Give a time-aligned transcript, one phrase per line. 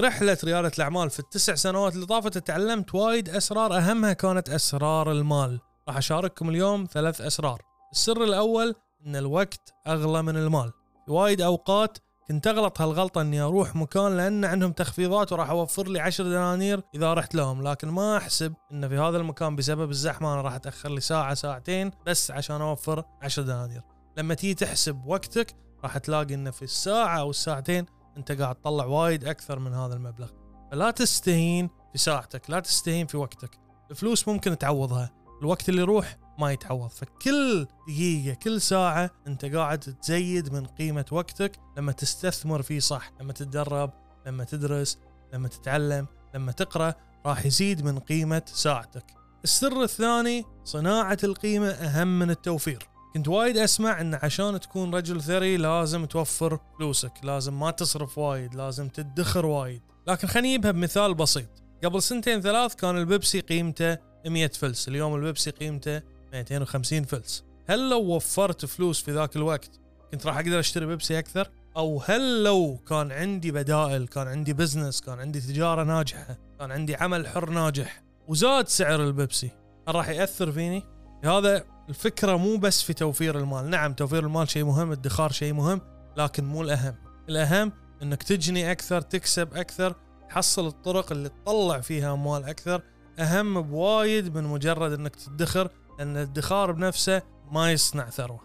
[0.00, 5.60] رحلة ريادة الأعمال في التسع سنوات اللي طافت تعلمت وايد أسرار أهمها كانت أسرار المال.
[5.88, 7.62] راح أشارككم اليوم ثلاث أسرار.
[7.92, 8.74] السر الأول
[9.06, 10.72] أن الوقت أغلى من المال.
[11.08, 11.98] وايد أوقات
[12.28, 17.14] كنت أغلط هالغلطة أني أروح مكان لأن عندهم تخفيضات وراح أوفر لي عشر دنانير إذا
[17.14, 17.68] رحت لهم.
[17.68, 21.90] لكن ما أحسب أن في هذا المكان بسبب الزحمة أنا راح أتأخر لي ساعة ساعتين
[22.06, 23.82] بس عشان أوفر عشر دنانير.
[24.18, 25.54] لما تيجي تحسب وقتك
[25.84, 27.86] راح تلاقي أن في الساعة أو الساعتين
[28.16, 30.28] أنت قاعد تطلع وايد أكثر من هذا المبلغ.
[30.70, 33.58] فلا تستهين في ساعتك لا تستهين في وقتك.
[33.90, 36.90] الفلوس ممكن تعوضها الوقت اللي يروح ما يتعوض.
[36.90, 43.32] فكل دقيقة كل ساعة انت قاعد تزيد من قيمة وقتك لما تستثمر فيه صح لما
[43.32, 43.90] تتدرب
[44.26, 44.98] لما تدرس
[45.32, 46.94] لما تتعلم لما تقرأ
[47.26, 49.04] راح يزيد من قيمة ساعتك.
[49.44, 52.88] السر الثاني صناعة القيمة أهم من التوفير.
[53.16, 58.54] كنت وايد أسمع أن عشان تكون رجل ثري لازم توفر فلوسك لازم ما تصرف وايد
[58.54, 59.82] لازم تدخر وايد.
[60.08, 61.48] لكن خليني أجيبها بمثال بسيط.
[61.84, 67.44] قبل سنتين ثلاث كان البيبسي قيمته 100 فلس اليوم البيبسي قيمته 250 فلس.
[67.68, 69.80] هل لو وفرت فلوس في ذاك الوقت
[70.12, 75.00] كنت راح أقدر أشتري بيبسي أكثر؟ أو هل لو كان عندي بدائل كان عندي business
[75.00, 79.50] كان عندي تجارة ناجحة كان عندي عمل حر ناجح وزاد سعر البيبسي
[79.88, 80.82] هل راح يأثر فيني؟
[81.24, 85.80] هذا الفكرة مو بس في توفير المال نعم توفير المال شيء مهم الادخار شيء مهم
[86.16, 86.94] لكن مو الأهم
[87.28, 89.94] الأهم إنك تجني أكثر تكسب أكثر
[90.28, 92.82] تحصل الطرق اللي تطلع فيها أموال أكثر
[93.18, 98.40] أهم بوايد من مجرد إنك تدخر لأن الادخار بنفسه ما يصنع ثروة.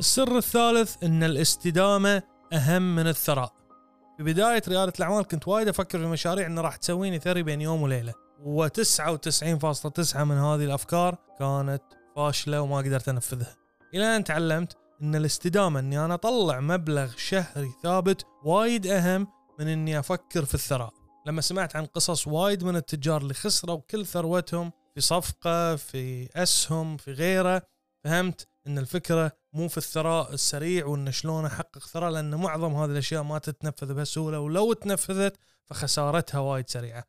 [0.00, 3.52] السر الثالث إن الاستدامة أهم من الثراء.
[4.16, 7.82] في بداية ريادة الأعمال كنت وايد أفكر في مشاريع إنه راح تسويني ثري بين يوم
[7.82, 8.12] وليلة.
[8.44, 11.82] و99.9 من هذه الأفكار كانت
[12.16, 13.56] فاشلة وما قدرت أنفذها.
[13.94, 19.26] إلى أن تعلمت إن الاستدامة إني أنا أطلع مبلغ شهري ثابت وايد أهم
[19.58, 20.92] من إني أفكر في الثراء.
[21.26, 26.96] لما سمعت عن قصص وايد من التجار اللي خسروا كل ثروتهم في صفقة في أسهم
[26.96, 27.62] في غيره
[28.04, 33.22] فهمت أن الفكرة مو في الثراء السريع وأن شلون أحقق ثراء لأن معظم هذه الأشياء
[33.22, 37.04] ما تتنفذ بسهولة ولو تنفذت فخسارتها وايد سريعة